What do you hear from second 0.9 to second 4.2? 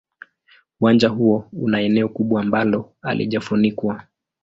huo una eneo kubwa ambalo halijafunikwa.